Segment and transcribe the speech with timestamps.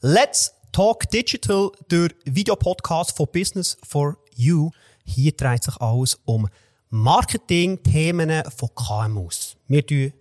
[0.00, 4.70] Let's Talk Digital, der Videopodcast von Business for You.
[5.04, 6.48] Hier dreht sich alles um
[6.90, 9.56] Marketing-Themen von KMUs.
[9.66, 10.12] Wir tun in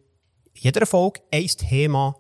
[0.56, 2.16] jeder Folge ein Thema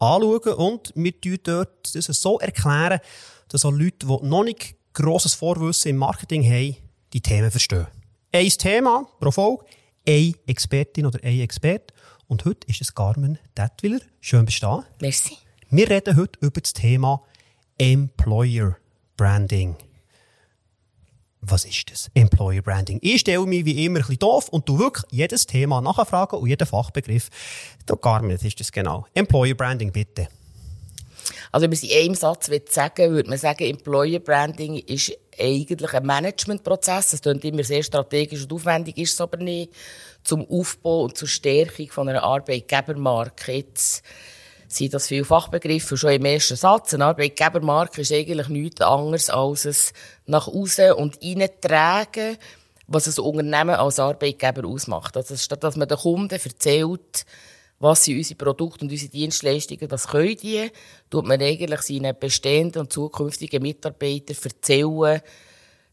[0.00, 2.98] anschauen und wir tun dort das so erklären,
[3.46, 6.78] dass auch Leute, die noch nicht grosses Vorwissen im Marketing haben,
[7.12, 7.86] die Themen verstehen.
[8.32, 9.64] Ein Thema pro Folge,
[10.04, 11.94] eine Expertin oder ein Experte.
[12.26, 14.00] Und heute ist es Carmen Detwiller.
[14.20, 14.82] Schön bestehen.
[15.00, 15.38] Merci.
[15.70, 17.22] Wir reden heute über das Thema
[17.76, 18.78] Employer
[19.18, 19.76] Branding.
[21.42, 22.10] Was ist das?
[22.14, 22.98] Employer Branding.
[23.02, 26.66] Ich stelle mich wie immer ein doof und du wirklich jedes Thema nachfragen und jeden
[26.66, 27.28] Fachbegriff.
[27.84, 29.04] Da Carmen, was ist das genau?
[29.12, 30.28] Employer Branding, bitte.
[31.52, 35.92] Also, wenn man es in einem Satz sagen würde man sagen, Employer Branding ist eigentlich
[35.92, 37.10] ein Managementprozess.
[37.10, 39.74] Das klingt immer sehr strategisch und aufwendig, ist es aber nicht.
[40.24, 43.52] Zum Aufbau und zur Stärkung von einer Arbeitgebermarke.
[43.52, 44.02] Jetzt
[44.68, 46.94] sind das viele Fachbegriffe schon im ersten Satz.
[46.94, 49.92] Eine Arbeitgebermarke ist eigentlich nichts anderes als es
[50.26, 51.18] nach außen und
[51.60, 52.36] tragen,
[52.86, 55.16] was ein Unternehmen als Arbeitgeber ausmacht.
[55.16, 57.24] Also statt dass man den Kunden erzählt,
[57.80, 60.70] was sind unsere Produkte und unsere Dienstleistungen, was können die,
[61.10, 65.20] tut man eigentlich seinen bestehenden und zukünftigen Mitarbeitern erzählen,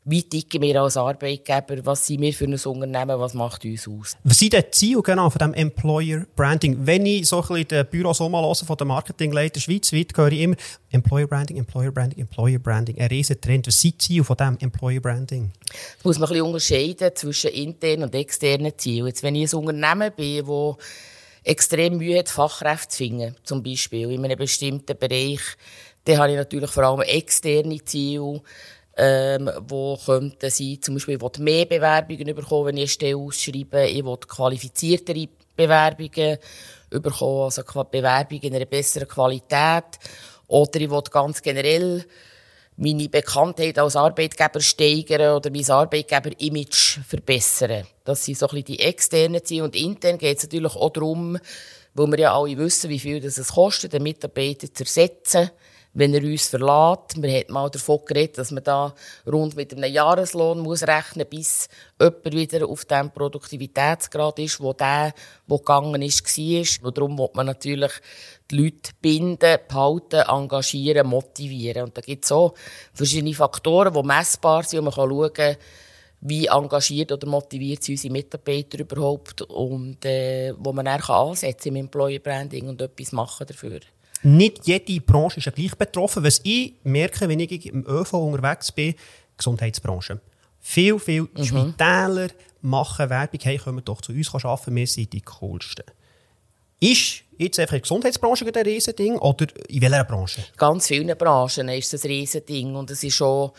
[0.07, 4.15] wie ticken wir als Arbeitgeber, was sind wir für ein Unternehmen, was macht uns aus.
[4.23, 6.77] Was sind die Ziele genau von dem Employer Branding?
[6.85, 10.41] Wenn ich so ein bisschen den Büros mal höre von den Marketingleitern schweizweit, höre ich
[10.41, 10.55] immer
[10.91, 12.99] Employer Branding, Employer Branding, Employer Branding.
[12.99, 13.65] Ein riesen Trend.
[13.65, 15.51] Was sind die Ziele von dem Employer Branding?
[15.69, 19.07] Das muss man ein bisschen unterscheiden zwischen internen und externen Zielen.
[19.07, 20.77] Jetzt, wenn ich ein Unternehmen bin, wo
[21.43, 25.41] extrem Mühe hat, Fachkräfte zu finden, zum Beispiel in einem bestimmten Bereich,
[26.05, 28.41] dann habe ich natürlich vor allem externe Ziele,
[28.97, 33.17] ähm, wo könnten sein, zum Beispiel, ich will mehr Bewerbungen bekommen, wenn ich eine Stelle
[33.17, 36.37] ausschreibe, ich will qualifiziertere Bewerbungen
[36.89, 39.99] bekommen, also Bewerbungen in einer besseren Qualität,
[40.47, 42.05] oder ich will ganz generell
[42.77, 47.87] meine Bekanntheit als Arbeitgeber steigern oder mein Arbeitgeber-Image verbessern.
[48.03, 49.63] Das sind so ein bisschen die externen Ziele.
[49.63, 51.37] Und intern geht es natürlich auch darum,
[51.93, 55.51] weil wir ja alle wissen, wie viel das kostet, den Mitarbeiter zu ersetzen,
[55.95, 57.21] wenn er uns verlässt.
[57.21, 58.93] Wir haben mal davon geredet, dass man da
[59.25, 61.69] rund mit einem Jahreslohn muss rechnen bis
[61.99, 65.13] jemand wieder auf dem Produktivitätsgrad ist, wo der,
[65.49, 66.87] der gegangen ist, war.
[66.87, 67.93] Und darum will man natürlich
[68.51, 71.85] die Leute binden, behalten, engagieren, motivieren.
[71.85, 72.53] Und da gibt es auch
[72.93, 75.57] verschiedene Faktoren, die messbar sind und man kann schauen,
[76.21, 81.75] wie engagiert oder motiviert sind unsere Mitarbeiter überhaupt und äh, wo man dann ansetzen kann
[81.75, 83.79] im Employer Branding und etwas machen dafür
[84.25, 86.23] nicht jede Branche ist ja gleich betroffen.
[86.23, 88.95] Was ich merke, wenn ich im ÖV unterwegs bin,
[89.37, 90.19] Gesundheitsbranche.
[90.59, 91.43] Viel, viel mhm.
[91.43, 92.29] Spitäler
[92.61, 95.85] machen Werbung, hey, kommen doch zu uns arbeiten, wir sind die coolsten.
[96.79, 100.41] Ist jetzt einfach die Gesundheitsbranche ein Riesending oder in welcher Branche?
[100.41, 103.51] In ganz vielen Branchen ist es ein Riesending und es ist schon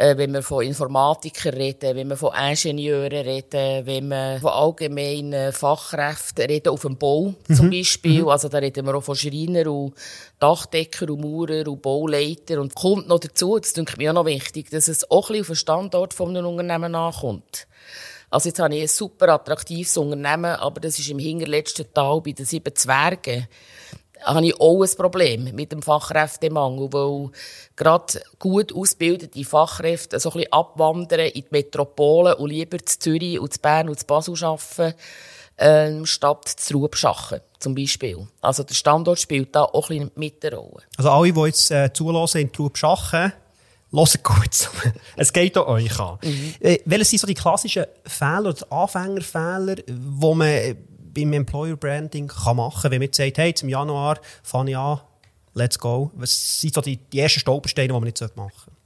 [0.00, 5.52] äh, wenn wir von Informatikern reden, wenn wir von Ingenieuren reden, wenn wir von allgemeinen
[5.52, 7.54] Fachkräften reden, auf dem Bau mhm.
[7.54, 8.22] zum Beispiel.
[8.22, 8.28] Mhm.
[8.28, 9.92] Also da reden wir auch von Schreiner und
[10.38, 12.62] Dachdecker und Maurer und Bauleiter.
[12.62, 15.40] Und kommt noch dazu, das denke mir auch noch wichtig, dass es auch ein bisschen
[15.42, 17.66] auf den Standort von einem Unternehmen ankommt.
[18.30, 22.32] Also jetzt habe ich ein super attraktives Unternehmen, aber das ist im hinterletzten Tal bei
[22.32, 23.48] den sieben Zwergen
[24.24, 27.30] habe ich auch ein Problem mit dem Fachkräftemangel, weil
[27.76, 33.38] gerade gut ausgebildete Fachkräfte so ein bisschen abwandern in die Metropolen und lieber zu Zürich
[33.38, 34.94] und zu Bern und zu Basel arbeiten,
[35.58, 38.26] ähm, statt zu Rubschachen zum Beispiel.
[38.40, 40.82] Also der Standort spielt da auch ein bisschen mit der Rolle.
[40.96, 43.32] Also alle, die jetzt äh, zulassen in Trubschachen,
[43.92, 44.70] Hört gut zu.
[45.16, 46.18] Es geht auch euch an.
[46.22, 46.54] Mhm.
[46.60, 50.76] Äh, welche sind so die klassischen Fehler oder Anfängerfehler, wo man
[51.14, 54.76] beim Employer Branding kann machen kann, wenn man jetzt sagt, hey, im Januar fange ich
[54.76, 55.00] an,
[55.54, 56.10] let's go.
[56.14, 58.80] Was sind so die, die ersten Stolpersteine, die man nicht machen sollte?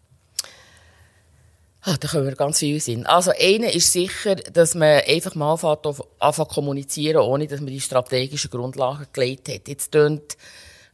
[1.86, 3.04] Ah, da können wir ganz viel sein.
[3.04, 7.80] Also, eine ist sicher, dass man einfach mal anfängt, anfängt kommunizieren, ohne dass man die
[7.80, 9.68] strategischen Grundlagen gelegt hat.
[9.68, 10.38] Jetzt tönt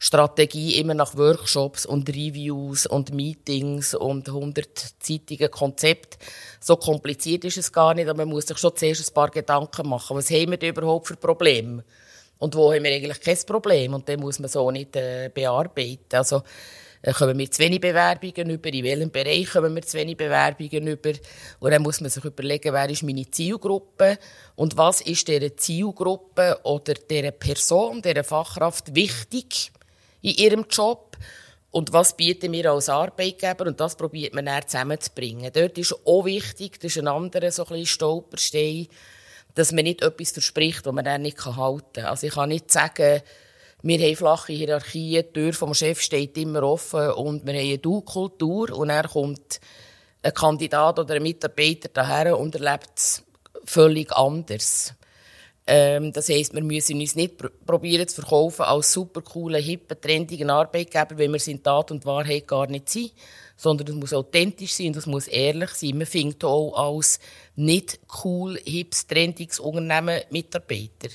[0.03, 6.17] Strategie immer nach Workshops und Reviews und Meetings und 100-zeitigen Konzept.
[6.59, 9.87] So kompliziert ist es gar nicht, aber man muss sich schon zuerst ein paar Gedanken
[9.87, 10.17] machen.
[10.17, 11.83] Was haben wir denn überhaupt für Probleme?
[12.39, 13.93] Und wo haben wir eigentlich kein Problem?
[13.93, 16.15] Und dann muss man so nicht äh, bearbeiten.
[16.15, 16.41] Also,
[17.03, 20.87] äh, kommen wir zu wenig Bewerbungen über, in welchem Bereich kommen wir zu wenig Bewerbungen
[20.87, 21.11] über.
[21.59, 24.17] Und dann muss man sich überlegen, wer ist meine Zielgruppe
[24.55, 29.70] und was ist dieser Zielgruppe oder dieser Person, dieser Fachkraft wichtig
[30.21, 31.17] in ihrem Job
[31.71, 35.51] und was bieten wir als Arbeitgeber und das probiert man dann zusammenzubringen.
[35.53, 38.87] Dort ist auch wichtig, das ist ein anderer so ein Stolperstein,
[39.55, 42.05] dass man nicht etwas verspricht, was man dann nicht halten kann.
[42.05, 43.21] Also ich kann nicht sagen,
[43.83, 47.77] Wir haben flache Hierarchien, die Tür vom Chef steht immer offen und wir haben eine
[47.79, 49.59] Du-Kultur und er kommt
[50.21, 53.23] ein Kandidat oder ein Mitarbeiter daher und erlebt es
[53.65, 54.93] völlig anders.
[55.67, 59.99] Ähm, das heisst, wir müssen uns nicht pr probieren zu verkaufen als super coolen, hippen,
[60.01, 63.11] trendigen Arbeitgeber, weil wir sind Tat und Wahrheit gar nicht sind,
[63.55, 65.97] sondern es muss authentisch sein es muss ehrlich sein.
[65.97, 67.19] Man findet auch als
[67.55, 71.09] nicht cool, hips, trendiges Unternehmen Mitarbeiter.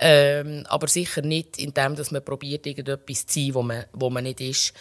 [0.00, 4.10] Ähm, aber sicher nicht in dem, dass man probiert, irgendetwas zu sein, wo man, wo
[4.10, 4.72] man nicht ist.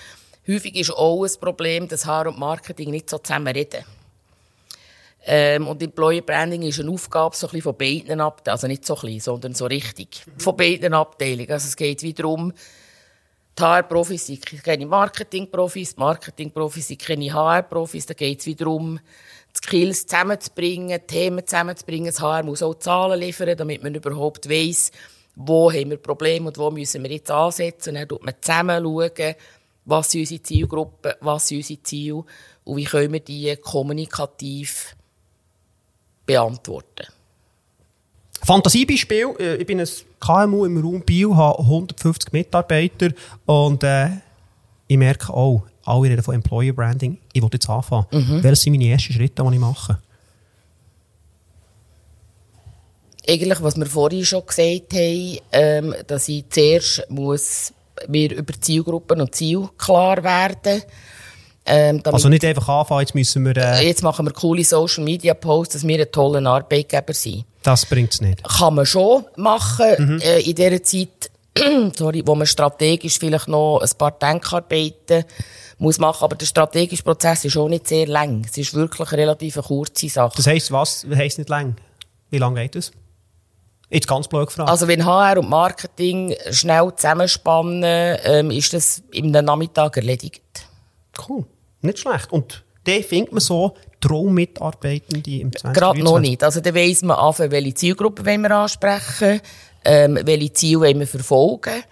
[0.48, 3.86] Häufig ist auch ein Problem, dass Haar und Marketing nicht so zusammen reden.
[5.24, 8.86] Ähm, und Employer Branding ist eine Aufgabe so ein bisschen von beiden Abteilungen, also nicht
[8.86, 11.52] so klein, sondern so richtig, von beiden Abteilungen.
[11.52, 12.54] Also es geht wieder darum,
[13.58, 19.00] die HR-Profis sind keine Marketing-Profis, die Marketing-Profis sind keine HR-Profis, da geht es wieder darum,
[19.54, 22.08] die Skills zusammenzubringen, Themen zusammenzubringen.
[22.08, 24.92] Das HR muss auch Zahlen liefern, damit man überhaupt weiss,
[25.36, 27.96] wo haben wir Probleme und wo müssen wir jetzt ansetzen.
[27.96, 29.36] Dann schaut man zusammen, schauen,
[29.86, 32.24] was sind unsere Zielgruppen, was sind unsere Ziele
[32.64, 34.96] und wie können wir die kommunikativ
[36.26, 37.08] beantworten.
[38.44, 39.88] Fantasiebeispiel, äh, ich bin ein
[40.20, 43.10] KMU im Raum Bio, habe 150 Mitarbeiter
[43.46, 44.10] und äh,
[44.88, 48.06] ich merke auch, alle reden von Employer Branding, ich will jetzt anfangen.
[48.12, 48.44] Mhm.
[48.44, 50.00] Welche sind meine ersten Schritte, die ich mache?
[53.28, 57.74] Eigentlich, was wir vorhin schon gesagt haben, ähm, dass ich zuerst muss
[58.08, 60.82] mir über Zielgruppen und Ziel klar werden
[61.66, 63.56] ähm, also nicht einfach anfangen, jetzt müssen wir...
[63.56, 67.46] Äh, jetzt machen wir coole Social Media Posts, dass wir ein toller Arbeitgeber sind.
[67.64, 68.44] Das bringt es nicht.
[68.44, 69.94] Kann man schon machen.
[69.98, 70.22] Mhm.
[70.22, 71.30] Äh, in dieser Zeit,
[71.96, 75.26] sorry, wo man strategisch vielleicht noch ein paar Denkarbeiten
[75.78, 78.46] muss machen, aber der strategische Prozess ist auch nicht sehr lang.
[78.50, 80.34] Es ist wirklich eine relativ kurze Sache.
[80.36, 81.06] Das heisst was?
[81.08, 81.76] Das heisst nicht lang?
[82.30, 82.92] Wie lange geht das?
[83.90, 84.70] Jetzt ganz blöd gefragt.
[84.70, 90.42] Also wenn HR und Marketing schnell zusammenspannen, ähm, ist das in einem Nachmittag erledigt.
[91.28, 91.46] Cool.
[91.82, 92.32] Nicht schlecht.
[92.32, 95.80] Und den findet man so Traummitarbeitende im 20.
[95.80, 96.44] Gerade noch nicht.
[96.44, 99.42] Also da weiss man anfangen, welche Zielgruppe wir ansprechen,
[99.86, 101.84] ähm, welche Ziele wir verfolgen.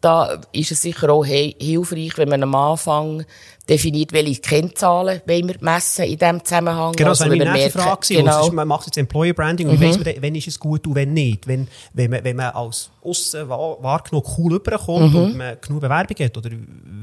[0.00, 3.24] Da ist es sicher auch hilfreich, wenn man am Anfang
[3.68, 6.92] definiert, welche Kennzahlen wollen wir messen in diesem Zusammenhang.
[6.92, 8.06] Genau, also, das war meine nächste Frage.
[8.08, 8.46] Genau.
[8.46, 9.84] Ist, man macht jetzt Employer Branding und mhm.
[9.84, 11.46] weiss man, wenn ist es gut und wenn nicht.
[11.46, 15.20] Wenn, wenn, man, wenn man als aussen wahrgenommen cool rüberkommt mhm.
[15.20, 16.36] und man genug Bewerbung hat.
[16.36, 16.50] Oder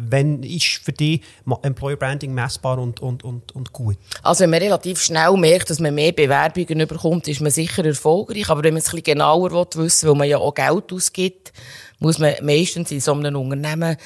[0.09, 1.21] wenn ist für dich
[1.63, 3.97] Employer Branding messbar und, und, und, und gut?
[4.21, 8.49] Also wenn man relativ schnell merkt, dass man mehr Bewerbungen bekommt, ist man sicher erfolgreich.
[8.49, 11.51] Aber wenn man es ein bisschen genauer wissen will, weil man ja auch Geld ausgibt,
[11.99, 13.97] muss man meistens in so einem Unternehmen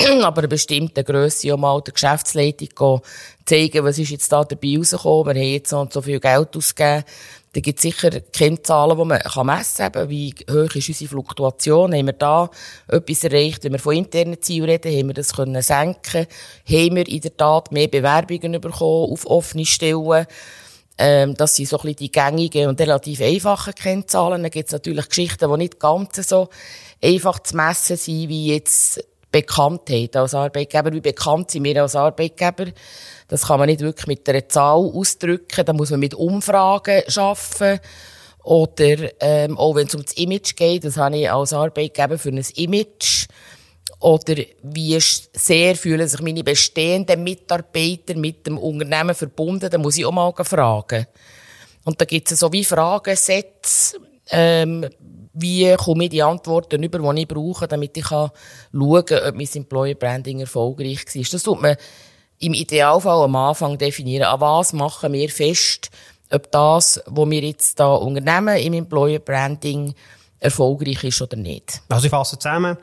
[0.22, 3.02] aber eine bestimmte Grösse auch mal der Geschäftsleitung
[3.44, 5.34] zeigen, was ist jetzt da dabei rausgekommen.
[5.34, 7.04] Wir haben jetzt so und so viel Geld ausgegeben.
[7.52, 10.08] Da gibt es sicher Kennzahlen, die man messen kann.
[10.08, 11.92] Wie hoch ist unsere Fluktuation?
[11.92, 12.48] Haben wir da
[12.86, 13.64] etwas erreicht?
[13.64, 16.26] Wenn wir von internen Zielen reden, haben wir das können senken?
[16.64, 20.26] Haben wir in der Tat mehr Bewerbungen bekommen auf offene Stellen?
[21.02, 24.42] Ähm, das sind so ein bisschen die gängigen und relativ einfachen Kennzahlen.
[24.42, 26.50] Dann gibt es natürlich Geschichten, die nicht ganz so
[27.02, 29.02] einfach zu messen sind, wie jetzt
[29.32, 30.92] Bekanntheit als Arbeitgeber.
[30.92, 32.66] Wie bekannt sind wir als Arbeitgeber?
[33.28, 35.64] Das kann man nicht wirklich mit einer Zahl ausdrücken.
[35.64, 37.80] Da muss man mit Umfragen arbeiten.
[38.42, 42.30] Oder ähm, auch wenn es um das Image geht, das habe ich als Arbeitgeber für
[42.30, 43.26] ein Image.
[44.00, 49.68] Oder wie sehr fühlen sich meine bestehenden Mitarbeiter mit dem Unternehmen verbunden?
[49.70, 51.06] Da muss ich auch mal fragen.
[51.84, 53.98] Und da gibt es so wie Fragesätze,
[54.30, 54.88] ähm,
[55.34, 58.30] wie komme ich die Antworten über, die ich brauche, damit ich kann
[58.72, 61.22] schauen kann, ob mein Employer Branding erfolgreich war.
[61.30, 61.76] Das tut man
[62.38, 64.24] im Idealfall am Anfang definieren.
[64.24, 65.90] An was machen wir fest,
[66.30, 69.94] ob das, was wir jetzt da unternehmen im Employer Branding
[70.38, 71.82] erfolgreich ist oder nicht.
[71.88, 72.78] Also ich fasse zusammen,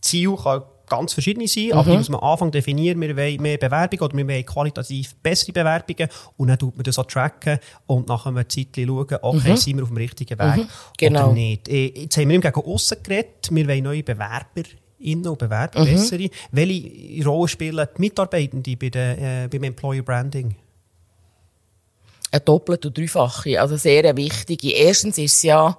[0.00, 1.90] Ziel kann ganz verschiedene sein, aber mhm.
[1.90, 5.52] die muss man am Anfang definieren, wir wollen mehr Bewerbungen oder wir wollen qualitativ bessere
[5.52, 9.56] Bewerbungen und dann tut man das auch tracken und nach einer Zeit schauen, okay, mhm.
[9.56, 10.68] sind wir auf dem richtigen Weg mhm.
[10.96, 11.26] genau.
[11.26, 11.68] oder nicht.
[11.68, 14.62] Äh, jetzt haben wir ihm gegen aussen geredet, wir wollen neue Bewerber
[15.00, 15.92] Innen- und Bewerber, mhm.
[15.92, 16.28] bessere.
[16.50, 20.56] Welche Rolle spielen die Mitarbeitenden bei der, äh, beim Employer Branding?
[22.30, 24.72] Eine doppelte und dreifache, also sehr wichtige.
[24.72, 25.78] Erstens ist es ja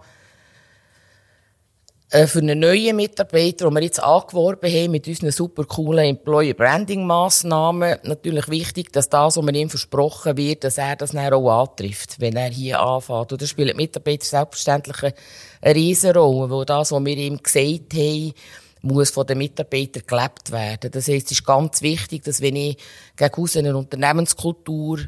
[2.28, 7.06] für einen neuen Mitarbeiter, den wir jetzt angeworben haben mit unseren super coolen Employer Branding
[7.06, 11.62] Massnahmen, natürlich wichtig, dass das, was man ihm versprochen wird, dass er das dann auch
[11.62, 13.32] antrifft, wenn er hier anfängt.
[13.32, 15.14] Und das spielen Mitarbeiter selbstverständlich
[15.62, 18.34] eine, Riesenrolle, weil das, was wir ihm gesagt haben,
[18.82, 20.90] muss von den Mitarbeitern gelebt werden.
[20.92, 22.78] Das heißt, es ist ganz wichtig, dass wenn ich
[23.18, 25.00] gegen eine Unternehmenskultur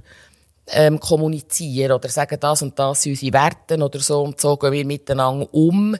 [0.67, 4.71] ähm, kommuniziere oder sage, das und das sind unsere Werte oder so und so gehen
[4.71, 5.95] wir miteinander um,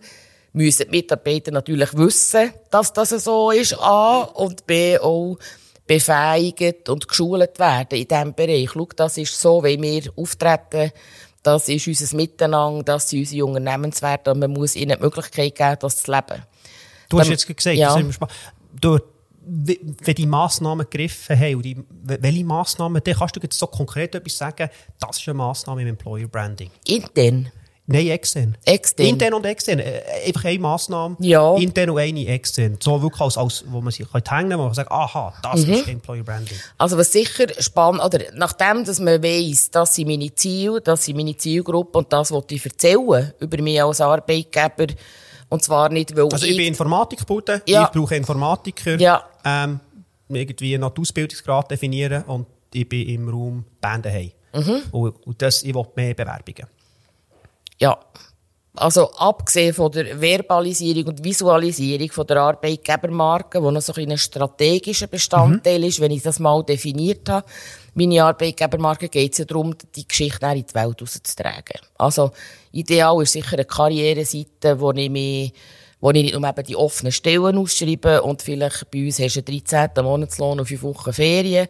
[0.53, 5.38] müssen die Mitarbeiter natürlich wissen, dass das so ist, A, und B, auch
[5.88, 8.70] befähigt und geschult werden in diesem Bereich.
[8.72, 10.91] Schau, das ist so, wie wir auftreten,
[11.43, 15.77] das ist unser Miteinander, das sind unsere Unternehmenswerte und man muss ihnen die Möglichkeit geben,
[15.79, 16.43] das zu leben.
[17.10, 17.96] Du hast jetzt gesagt, ja.
[17.96, 18.20] das ist
[18.79, 19.01] durch
[19.43, 24.13] wenn die Massnahmen gegriffen haben, und die, welche Massnahmen, dann kannst du jetzt so konkret
[24.13, 26.70] etwas sagen, das ist eine Massnahme im Employer Branding.
[26.86, 27.51] Intern?
[27.88, 28.58] Nein, extern.
[28.64, 29.06] Extern.
[29.06, 29.80] Intern und extern.
[29.80, 31.18] Äh, einfach eine Massnahme.
[31.20, 31.56] Ja.
[31.56, 32.78] Intern und eine extern.
[32.80, 35.74] So wirklich als, als wo man sich hängen kann, wo man sagt, aha, das mhm.
[35.74, 36.58] ist Employer Branding.
[36.78, 41.18] Also was sicher spannend, oder nachdem, dass man weiss, das sind meine Ziele, das sind
[41.18, 44.88] meine Zielgruppe und das, was ich erzählen über mich als Arbeitgeber,
[45.50, 47.84] und zwar nicht, weil Also ich, ich bin Informatikbude, ja.
[47.84, 49.22] ich brauche Informatiker, ja.
[49.44, 49.82] ähm,
[50.30, 54.32] irgendwie noch die Ausbildungsgrad definieren und ich bin im Raum daheim.
[54.54, 54.84] Mhm.
[54.92, 56.68] Und, und das, ich will mehr Bewerbungen.
[57.82, 57.98] Ja.
[58.74, 65.08] Also, abgesehen von der Verbalisierung und Visualisierung von der Arbeitgebermarke, wo noch so ein strategischer
[65.08, 65.86] Bestandteil mhm.
[65.86, 67.46] ist, wenn ich das mal definiert habe,
[67.96, 71.82] meine Arbeitgebermarke geht es ja darum, die Geschichte in die Welt rauszutragen.
[71.98, 72.32] Also,
[72.72, 75.54] ideal ist sicher eine Karriereseite, wo ich mich
[76.02, 79.42] wo ich nicht nur eben die offenen Stellen ausschreibe und vielleicht bei uns hast du
[79.48, 80.04] einen 13.
[80.04, 81.68] Monatslohn und fünf Wochen Ferien,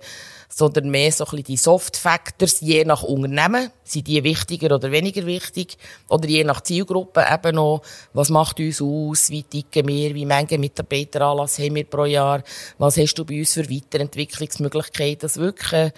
[0.54, 3.72] sondern mehr so ein bisschen die Soft Factors, je nach Unternehmen.
[3.84, 5.78] Sind die wichtiger oder weniger wichtig?
[6.10, 7.82] Oder je nach Zielgruppe eben noch,
[8.14, 9.30] was macht uns aus?
[9.30, 10.14] Wie ticken wir?
[10.14, 12.44] Wie viele Mitarbeiteranlass haben wir pro Jahr?
[12.78, 15.20] Was hast du bei uns für Weiterentwicklungsmöglichkeiten?
[15.20, 15.92] Das wirklich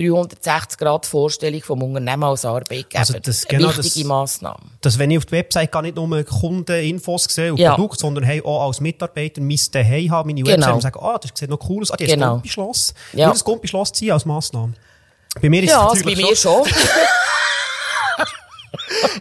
[0.00, 2.98] 360-Grad-Vorstellung vom Unternehmen als Arbeitgeber.
[2.98, 4.60] Also das, genau eine wichtige das, Massnahme.
[4.80, 7.74] Dass, wenn ich auf der Website gar nicht nur Kundeninfos sehe und Ja.
[7.74, 10.56] Produkte, sondern hey, auch als Mitarbeiter mein Daheim haben, meine Genau.
[10.56, 12.26] Website und sagen, ah, das sieht noch cool aus, ah, die Genau.
[12.26, 12.94] ist Gumpischloss.
[13.12, 13.26] Ja.
[13.26, 14.72] Würde das Gumpischloss ziehen als Massnahme?
[15.40, 16.62] Bei mir ist Ja, es also bei mir schon.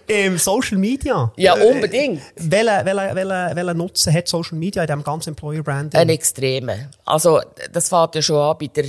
[0.08, 1.32] Im Social Media.
[1.38, 2.22] ja, Äh, unbedingt.
[2.36, 6.00] Welchen welche, welche, welche Nutzen hat Social Media in diesem ganzen Employer Branding?
[6.00, 6.90] Ein extremen.
[7.06, 7.40] Also,
[7.72, 8.86] das fängt ja schon an bei der,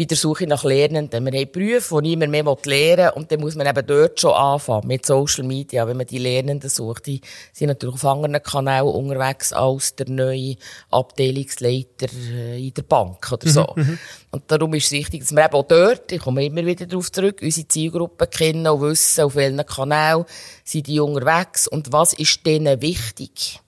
[0.00, 1.26] bei der Suche nach Lernenden.
[1.26, 3.12] Wir haben Berufe, die niemand mehr lernen will.
[3.16, 6.70] Und dann muss man eben dort schon anfangen, mit Social Media, wenn man die Lernenden
[6.70, 7.04] sucht.
[7.04, 7.20] Die
[7.52, 10.56] sind natürlich auf anderen Kanälen unterwegs als der neue
[10.90, 13.74] Abteilungsleiter äh, in der Bank oder so.
[14.30, 17.12] Und darum ist es wichtig, dass wir eben auch dort, ich komme immer wieder darauf
[17.12, 20.24] zurück, unsere Zielgruppe kennen und wissen, auf welchen Kanal
[20.64, 23.60] sind die unterwegs und was ist denen wichtig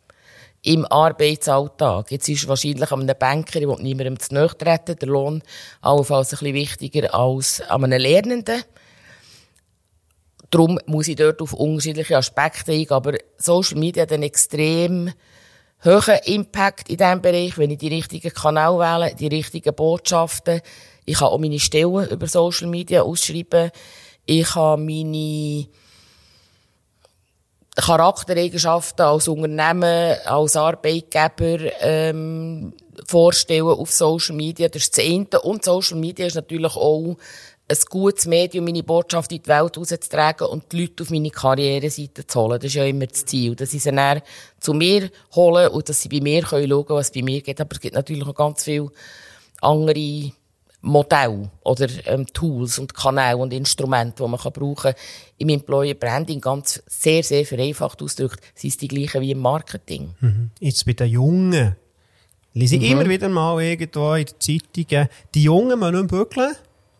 [0.62, 2.10] im Arbeitsalltag.
[2.12, 5.42] Jetzt ist wahrscheinlich an einem Banker, ich will niemandem zu nahe treten, der Lohn
[5.80, 8.62] allenfalls ein bisschen wichtiger als an einem Lernenden.
[10.50, 12.92] Darum muss ich dort auf unterschiedliche Aspekte eingehen.
[12.92, 15.10] Aber Social Media hat einen extrem
[15.84, 20.60] hohen Impact in diesem Bereich, wenn ich die richtigen Kanäle wähle, die richtigen Botschaften.
[21.04, 23.70] Ich kann auch meine Stellen über Social Media ausschreiben.
[24.26, 25.66] Ich kann meine
[27.74, 32.74] Charaktereigenschaften als Unternehmen, als Arbeitgeber ähm,
[33.06, 34.68] vorstellen auf Social Media.
[34.68, 35.40] Das ist das eine.
[35.42, 37.16] Und Social Media ist natürlich auch
[37.68, 42.26] ein gutes Medium, meine Botschaft in die Welt rauszutragen und die Leute auf meine Karriereseite
[42.26, 42.58] zu holen.
[42.60, 43.56] Das ist ja immer das Ziel.
[43.56, 44.20] Dass ich sie dann
[44.60, 47.60] zu mir holen und dass sie bei mir schauen können, was bei mir geht.
[47.60, 48.90] Aber es gibt natürlich noch ganz viele
[49.62, 50.32] andere
[50.82, 54.94] Modelle oder ähm, Tools und Kanäle und Instrumente, die man kann brauchen
[55.38, 60.14] Im Employer Branding ganz sehr, sehr vereinfacht ausgedrückt, sind es die gleichen wie im Marketing.
[60.20, 60.50] Mhm.
[60.60, 61.76] Jetzt bei den Jungen.
[62.54, 66.54] Lese ich immer wieder mal irgendwo in den Zeitungen, die Jungen müssen nicht bügeln.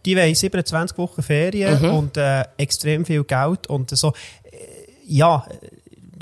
[0.05, 4.13] Die wollen 27 Wochen Ferien und äh, extrem viel Geld und so.
[4.45, 4.57] Äh,
[5.07, 5.47] ja,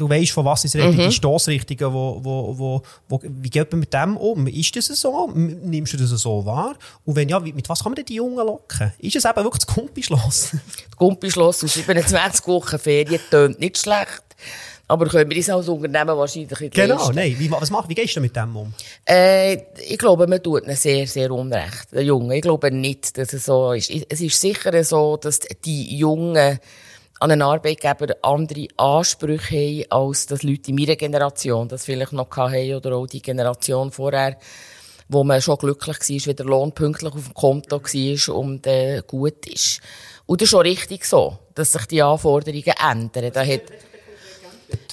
[0.01, 3.81] du weißt, von was es redet, die Stossrichtungen, wo, wo, wo, wo, wie geht man
[3.81, 4.47] mit dem um?
[4.47, 5.31] Ist das so?
[5.35, 6.75] Nimmst du das so wahr?
[7.05, 8.93] Und wenn ja, mit was kann man denn die Jungen locken?
[8.99, 10.57] Ist es eben wirklich das Kumpischloss?
[10.91, 14.23] Das Gumpischloss aus 27 Wochen Ferien tönt nicht schlecht.
[14.87, 17.15] Aber können wir uns als Unternehmen wahrscheinlich nicht genau, leisten.
[17.15, 17.37] nein.
[17.39, 18.75] Wie, was mach, wie gehst du mit dem um?
[19.09, 19.55] Äh,
[19.89, 21.93] ich glaube, man tut ihnen sehr, sehr unrecht.
[21.93, 22.33] Den Jungen.
[22.33, 23.91] Ich glaube nicht, dass es so ist.
[24.09, 26.59] Es ist sicher so, dass die Jungen
[27.21, 32.31] an einen Arbeitgeber andere Ansprüche haben, als das Leute in meiner Generation das vielleicht noch
[32.35, 34.39] hatten oder auch die Generation vorher,
[35.09, 39.03] wo man schon glücklich war, wenn der Lohn pünktlich auf dem Konto war und äh,
[39.07, 39.81] gut ist.
[40.25, 43.31] Und das ist schon richtig so, dass sich die Anforderungen ändern.
[43.33, 43.63] Da hat,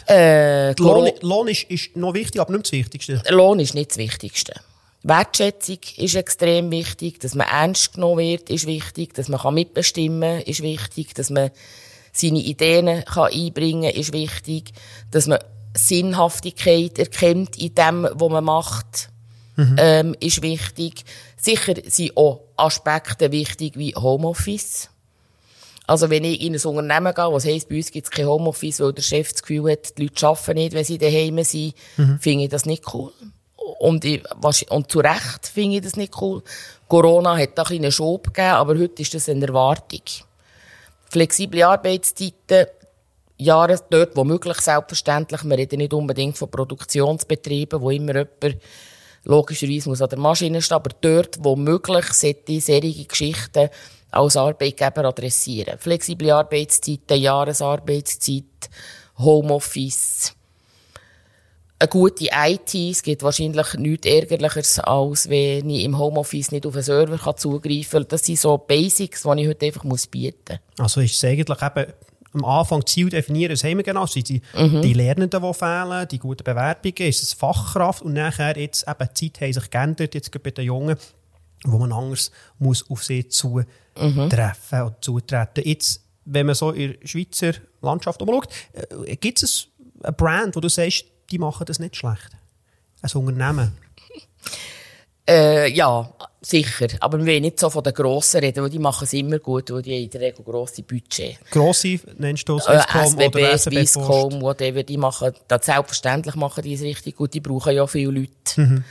[0.09, 3.21] äh, Lohn, Lohn ist, ist noch wichtig, aber nicht das Wichtigste.
[3.29, 4.53] Lohn ist nicht das Wichtigste.
[5.03, 10.41] Wertschätzung ist extrem wichtig, dass man ernst genommen wird, ist wichtig, dass man kann mitbestimmen
[10.41, 11.51] ist wichtig, dass man
[12.17, 14.71] seine Ideen kann einbringen ist wichtig,
[15.11, 15.39] dass man
[15.75, 19.09] Sinnhaftigkeit erkennt in dem, was man macht,
[19.77, 21.03] ähm, ist wichtig.
[21.39, 24.89] Sicher sind auch Aspekte wichtig wie Homeoffice.
[25.85, 28.81] Also wenn ich in ein Unternehmen gehe, was heisst, bei uns gibt es kein Homeoffice,
[28.81, 32.19] weil der Chef das Gefühl hat, die Leute arbeiten nicht, wenn sie daheim sind, mhm.
[32.19, 33.13] finde ich das nicht cool.
[33.79, 34.21] Und, ich,
[34.69, 36.43] und zu Recht finde ich das nicht cool.
[36.87, 40.01] Corona hat da ein einen Schub gegeben, aber heute ist das eine Erwartung.
[41.09, 42.67] Flexible Arbeitszeiten,
[43.37, 45.43] Jahre dort, wo möglich, selbstverständlich.
[45.43, 48.57] Wir reden nicht unbedingt von Produktionsbetrieben, wo immer jemand
[49.23, 53.69] logischerweise muss an der Maschine stehen, aber dort, wo möglich, sollte solche Geschichten
[54.11, 55.77] als Arbeitgeber adressieren.
[55.77, 58.69] Flexible Arbeitszeiten, Jahresarbeitszeit,
[59.17, 60.33] Homeoffice,
[61.79, 62.73] eine gute IT.
[62.73, 68.01] Es gibt wahrscheinlich nichts Ärgerlicheres, als wenn ich im Homeoffice nicht auf einen Server zugreifen
[68.01, 68.07] kann.
[68.09, 70.79] Das sind so Basics, die ich heute einfach bieten muss.
[70.79, 71.93] Also ist es eigentlich eben
[72.33, 74.05] am Anfang Ziel definieren, was haben wir genau?
[74.05, 74.81] Sind die, mhm.
[74.81, 79.31] die Lernenden, die fehlen, die guten Bewerbungen, ist es Fachkraft und nachher jetzt eben die
[79.31, 80.97] Zeit hat sich geändert, jetzt bei den Jungen,
[81.63, 83.67] wo man anders muss auf sie zutreffen
[84.05, 84.25] mhm.
[84.25, 85.63] oder zutreten.
[85.63, 89.67] Jetzt, wenn man so in der Schweizer Landschaft umschaut, äh, gibt es
[90.03, 92.29] ein Brand, wo du sagst, die machen das nicht schlecht?
[93.01, 93.77] Ein Unternehmen?
[95.29, 96.87] Äh, ja, sicher.
[97.01, 99.69] Aber wir wollen nicht so von den Grossen reden, weil die machen es immer gut,
[99.71, 101.37] weil die haben in der Regel grosse Budget.
[101.51, 106.75] Grosse nennst du Swisscom äh, SBB, oder Swisscom, whatever, die machen, das selbstverständlich machen die
[106.75, 108.29] es richtig gut, die brauchen ja viele Leute.
[108.55, 108.83] Mhm.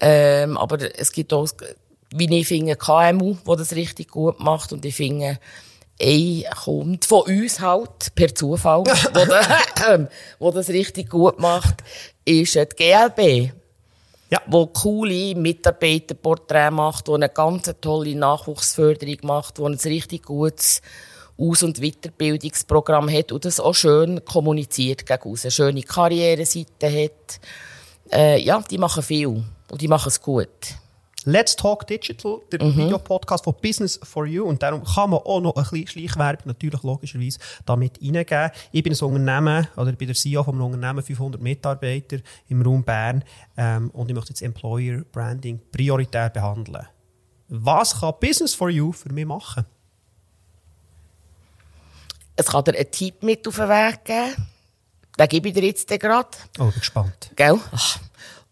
[0.00, 1.48] Ähm, aber es gibt auch,
[2.14, 5.38] wie ich finde, KMU, die das richtig gut macht und ich finde,
[6.00, 10.08] ein kommt von uns halt, per Zufall, wo, der,
[10.38, 11.82] wo das richtig gut macht,
[12.24, 13.52] ist die GLB
[14.34, 14.42] ja.
[14.46, 20.82] wo coole Mitarbeiterporträts macht, wo eine ganz tolle Nachwuchsförderung macht, wo ein richtig gutes
[21.36, 27.40] Aus- und Weiterbildungsprogramm hat und das auch schön kommuniziert gegen uns, eine schöne Karriereseite hat.
[28.12, 29.28] Äh, ja, die machen viel
[29.70, 30.48] und die machen es gut.
[31.24, 32.76] Let's Talk Digital, der mhm.
[32.76, 34.44] Videopodcast von Business for You.
[34.44, 38.50] Und darum kann man auch noch ein bisschen Schleichwerbung natürlich logischerweise damit reingeben.
[38.72, 42.62] Ich bin ein Unternehmen, oder ich bin der CEO von einem Unternehmen, 500 Mitarbeiter im
[42.62, 43.24] Raum Bern.
[43.56, 46.86] Ähm, und ich möchte jetzt Employer Branding prioritär behandeln.
[47.48, 49.64] Was kann Business for You für mich machen?
[52.36, 54.46] Es kann dir einen Tipp mit auf den Weg geben.
[55.18, 56.28] Den gebe ich dir jetzt gerade.
[56.58, 57.30] Oh, bin gespannt.
[57.36, 57.58] Gell?
[57.70, 57.98] Ach.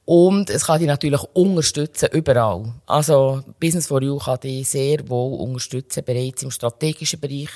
[0.05, 2.75] Und es kann dich natürlich unterstützen, überall.
[2.87, 7.51] Also, Business for You kann dich sehr wohl unterstützen, bereits im strategischen Bereich,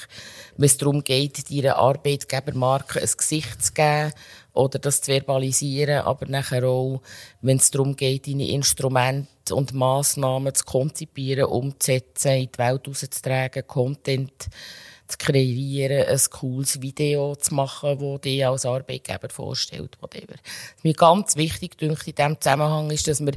[0.56, 4.12] wenn es darum geht, deiner Arbeitgebermarke ein Gesicht zu geben
[4.52, 7.02] oder das zu verbalisieren, aber nachher auch,
[7.42, 13.66] wenn es darum geht, deine Instrumente und Massnahmen zu konzipieren, umzusetzen, in die Welt rauszutragen,
[13.66, 14.48] Content
[15.08, 19.96] zu kreieren, ein cooles Video zu machen, das dich als Arbeitgeber vorstellt.
[20.00, 20.34] Whatever.
[20.76, 23.32] Was mir ganz wichtig denke in diesem Zusammenhang ist, dass wir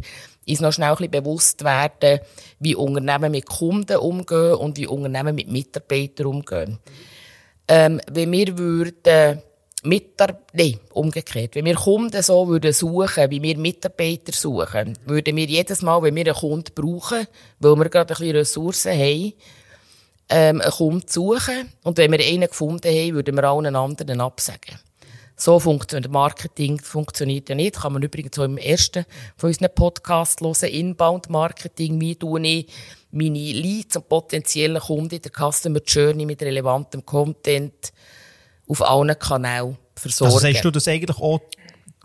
[0.47, 2.19] uns noch schnell ein bisschen bewusst werden,
[2.59, 6.79] wie Unternehmen mit Kunden umgehen und wie Unternehmen mit Mitarbeitern umgehen.
[7.67, 9.41] Ähm, wenn wir würden
[9.83, 11.55] Mitar nee, umgekehrt.
[11.55, 16.15] Wenn wir Kunden so würden suchen, wie wir Mitarbeiter suchen, würden wir jedes Mal, wenn
[16.15, 17.27] wir einen Kunden brauchen,
[17.59, 19.33] weil wir gerade ein bisschen Ressourcen haben,
[20.29, 21.71] ähm, einen Kunden suchen.
[21.83, 24.79] Und wenn wir einen gefunden haben, würden wir allen anderen absagen.
[25.35, 27.77] So funktioniert Marketing funktioniert ja nicht.
[27.77, 29.05] Kann man übrigens so im ersten
[29.37, 30.69] von unseren Podcast hören.
[30.69, 31.99] Inbound Marketing.
[32.01, 32.67] Wie tue ich
[33.11, 37.93] meine Leads und potenziellen Kunden in der Customer Journey mit relevantem Content
[38.67, 40.33] auf allen Kanälen versorgen.
[40.33, 41.39] Also sagst du das eigentlich auch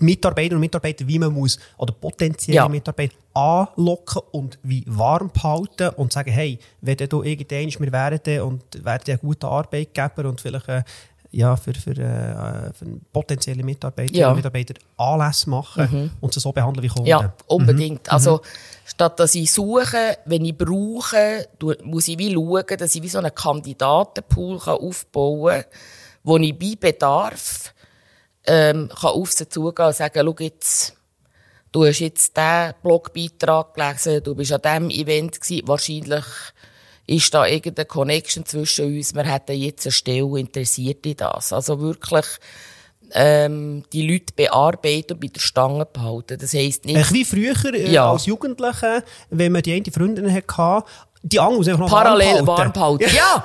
[0.01, 2.69] Mitarbeiter und Mitarbeiter, wie man muss, oder potenzielle ja.
[2.69, 8.85] Mitarbeiter anlocken und wie warm behalten und sagen, hey, wenn du irgendwann, wir wären und
[8.85, 10.83] werden ein guter Arbeitgeber und vielleicht äh,
[11.35, 14.33] ja, für, für, äh, für potenzielle Mitarbeiter ja.
[14.33, 16.11] Mitarbeiter Anlässe machen mhm.
[16.21, 17.07] und sie so behandeln wie Kunden.
[17.07, 18.07] Ja, unbedingt.
[18.07, 18.13] Mhm.
[18.13, 18.41] Also,
[18.85, 21.49] statt dass ich suche, wenn ich brauche,
[21.83, 25.65] muss ich wie schauen, dass ich wie so einen Kandidatenpool aufbauen kann,
[26.23, 27.74] wo ich bei Bedarf
[28.47, 30.95] ähm, kann auf sie zugehen und sagen, schau jetzt,
[31.73, 36.25] du hast jetzt diesen Blogbeitrag gelesen, du bist an diesem Event gewesen, wahrscheinlich
[37.07, 41.53] ist da irgendeine Connection zwischen uns, wir hätten jetzt eine Stelle, interessiert in das.
[41.53, 42.25] Also wirklich,
[43.13, 46.39] ähm, die Leute bearbeiten und bei der Stange behalten.
[46.39, 46.97] Das heisst nicht...
[46.97, 48.11] Ein wie früher, äh, ja.
[48.11, 50.85] als Jugendliche, wenn man die eine Freundin hatte,
[51.23, 53.05] die andere einfach noch Parallel warm behalten.
[53.15, 53.45] ja!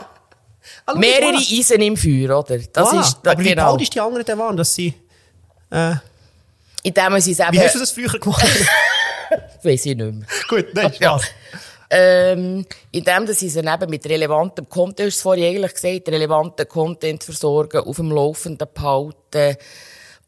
[0.85, 2.59] Also, Mehrere Eisen im Feuer, oder?
[2.59, 3.01] Das voilà.
[3.01, 3.71] ist, da, Aber wie genau.
[3.71, 4.93] bald ist die andere denn waren, dass sie...
[5.71, 5.95] Äh,
[6.83, 8.43] Indem sie Wie hast du das früher gemacht?
[9.63, 10.27] Weiß ich nicht mehr.
[10.47, 10.99] Gut, nein, Spaß.
[10.99, 11.19] Ja.
[11.91, 16.67] Ähm, indem dass sie eben mit relevantem Content, du hast es vorhin eigentlich gesagt, relevanten
[16.67, 19.57] Content versorgen, auf dem Laufenden behalten,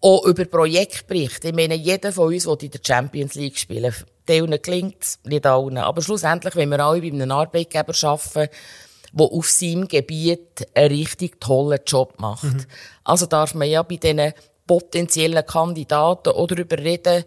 [0.01, 1.49] auch über Projektberichte.
[1.49, 3.93] Ich meine, jeder von uns will in der Champions League spielen.
[4.25, 5.77] Teilen klingt nicht allen.
[5.77, 8.49] Aber schlussendlich, wenn wir alle bei einem Arbeitgeber arbeiten,
[9.11, 12.43] der auf seinem Gebiet einen richtig tollen Job macht.
[12.43, 12.65] Mhm.
[13.03, 14.33] Also darf man ja bei diesen
[14.65, 17.25] potenziellen Kandidaten oder darüber reden,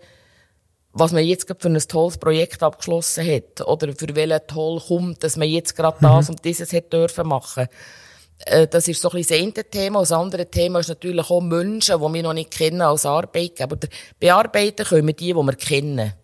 [0.93, 5.25] was man jetzt gerade für ein tolles Projekt abgeschlossen hat oder für welchen toll kommt,
[5.25, 6.35] dass man jetzt gerade das mhm.
[6.35, 7.67] und dieses hätte dürfen machen.
[8.39, 10.01] Äh, das ist so ein bisschen das eine Thema.
[10.01, 13.77] Das andere Thema ist natürlich auch Menschen, die wir noch nicht kennen als Arbeitgeber.
[14.19, 16.15] Bearbeiten können wir die, die wir kennen.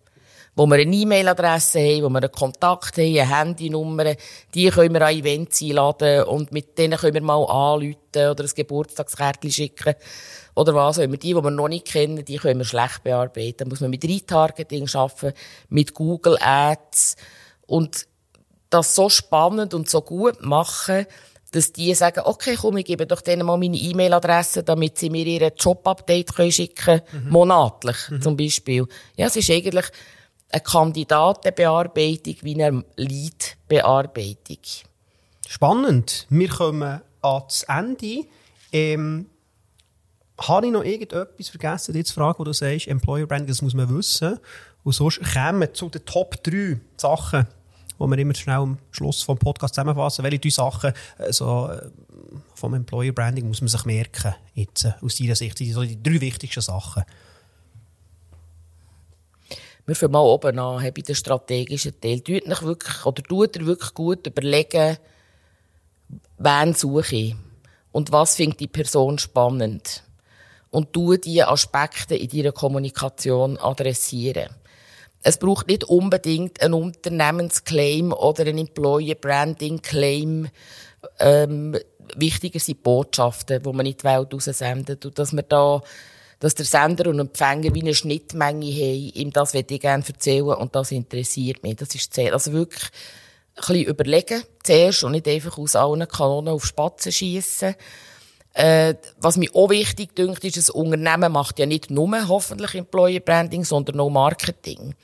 [0.55, 4.15] Wo wir eine E-Mail-Adresse haben, wo wir einen Kontakt haben, eine Handynummer,
[4.53, 8.49] die können wir an Events einladen und mit denen können wir mal anrufen oder ein
[8.53, 9.95] Geburtstagskärtchen schicken
[10.55, 11.17] oder was auch immer.
[11.17, 13.57] Die, die wir noch nicht kennen, die können wir schlecht bearbeiten.
[13.59, 15.33] Da muss man mit Retargeting arbeiten,
[15.69, 17.15] mit Google Ads
[17.65, 18.07] und
[18.69, 21.05] das so spannend und so gut machen,
[21.51, 25.25] dass die sagen, okay, komm, ich gebe doch denen mal meine E-Mail-Adresse, damit sie mir
[25.25, 27.29] ihre Job-Update schicken können, mhm.
[27.29, 28.21] monatlich mhm.
[28.21, 28.87] zum Beispiel.
[29.17, 29.85] Ja, es ist eigentlich
[30.51, 34.59] eine Kandidatenbearbeitung wie eine Lead-Bearbeitung.
[35.47, 36.27] Spannend.
[36.29, 38.25] Wir kommen ans Ende.
[38.71, 39.27] Ähm,
[40.39, 43.95] habe ich noch irgendetwas vergessen, dir zu wo du sagst, Employer Branding, das muss man
[43.95, 44.39] wissen.
[44.83, 47.47] Und sonst kommen zu den Top 3 Sachen,
[47.97, 50.23] wo wir immer schnell am Schluss vom Podcast zusammenfassen.
[50.23, 51.69] Welche drei Sachen also,
[52.55, 56.01] vom Employer Branding muss man sich merken, jetzt, äh, aus deiner Sicht, sind so die
[56.01, 57.03] drei wichtigsten Sachen?
[59.85, 62.21] Wir fangen mal oben an, bei den strategischen Teil.
[62.21, 64.97] Tut euch wirklich, oder tut ihr wirklich gut überlegen,
[66.37, 67.35] wen suche ich
[67.91, 70.03] und was findet die Person spannend
[70.71, 74.49] und du diese Aspekte in deiner Kommunikation adressieren.
[75.23, 80.47] Es braucht nicht unbedingt einen Unternehmensclaim oder einen Employer Branding Claim.
[81.19, 81.77] Ähm,
[82.15, 85.05] wichtiger sind Botschaften, die man in die Welt raussendet.
[85.05, 85.81] Und dass man da,
[86.41, 90.55] dass der Sender und Empfänger wie eine Schnittmenge haben, ihm das will ich gerne erzählen
[90.55, 91.77] und das interessiert mich.
[91.77, 92.83] Das ist sehr, also wirklich
[93.55, 97.75] ein bisschen überlegen zuerst und nicht einfach aus allen Kanonen auf Spatzen schießen.
[98.53, 103.19] Äh, was mir auch wichtig dünkt, ist, das Unternehmen macht ja nicht nur hoffentlich Employer
[103.19, 104.95] Branding, sondern auch Marketing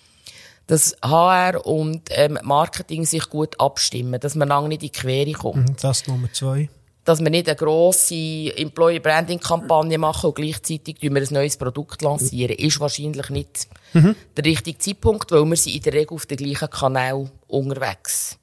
[0.67, 5.31] dass HR und ähm, Marketing sich gut abstimmen, dass man lange nicht in die Quere
[5.31, 5.69] kommt.
[5.69, 6.69] Mhm, das Nummer zwei.
[7.07, 12.01] Dass wir nicht eine grosse Employee Branding Kampagne machen und gleichzeitig wir ein neues Produkt
[12.01, 14.13] lancieren, ist wahrscheinlich nicht mhm.
[14.35, 18.37] der richtige Zeitpunkt, weil wir sind in der Regel auf dem gleichen Kanal unterwegs.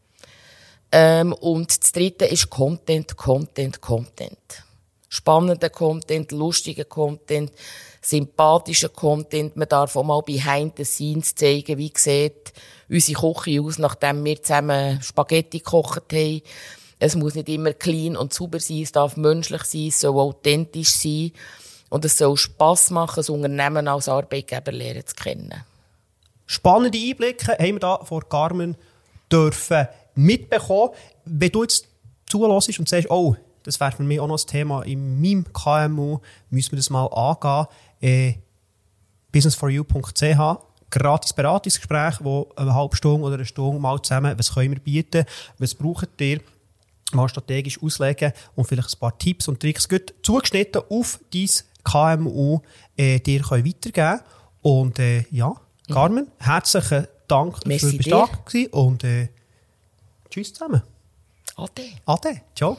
[0.91, 4.65] Ähm, und das dritte ist Content, Content, Content.
[5.11, 7.53] Spannender Content, lustiger Content
[8.01, 9.57] sympathischen Content.
[9.57, 12.55] Man darf auch mal behind the scenes zeigen, wie sieht
[12.89, 16.43] unsere Küche aus, nachdem wir zusammen Spaghetti gekocht haben.
[17.05, 20.95] Es muss nicht immer clean und sauber sein, es darf menschlich sein, es soll authentisch
[20.95, 21.33] sein.
[21.91, 25.53] Und es soll Spass machen, das Unternehmen als Arbeitgeber lernen zu kennen.
[26.47, 28.75] Spannende Einblicke haben wir da vor Carmen
[29.31, 30.93] dürfen mitbekommen.
[31.27, 31.87] Wenn du jetzt
[32.25, 36.21] zulässt und sagst, oh, das wäre für mich auch noch ein Thema in meinem KMU,
[36.49, 37.67] müssen wir das mal angehen
[38.01, 38.35] äh,
[39.31, 40.59] businessforyou.ch
[40.91, 45.27] gratis Beratungsgespräch, wo eine halbe Stunde oder eine Stunde mal zusammen, was können wir bieten,
[45.59, 46.41] was braucht ihr,
[47.15, 51.49] mal strategisch auslegen und vielleicht ein paar Tipps und Tricks gut zugeschnitten auf dein
[51.85, 52.61] KMU
[52.97, 54.21] äh, dir können weitergeben
[54.63, 55.55] Und äh, ja,
[55.91, 59.29] Carmen, herzlichen Dank Merci für den Tag und äh,
[60.31, 60.83] tschüss zusammen.
[61.57, 61.85] Ade.
[62.07, 62.41] Ade.
[62.55, 62.79] Ciao.